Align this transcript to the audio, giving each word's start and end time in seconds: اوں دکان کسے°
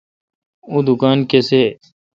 اوں 0.69 0.81
دکان 0.87 1.17
کسے° 1.29 1.63